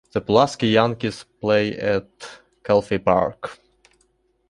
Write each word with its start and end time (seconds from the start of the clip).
The 0.13 0.19
Pulaski 0.19 0.69
Yankees 0.69 1.25
play 1.41 1.77
at 1.77 2.07
Calfee 2.63 2.97
Park. 3.05 3.59